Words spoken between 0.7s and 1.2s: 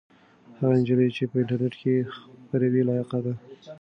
نجلۍ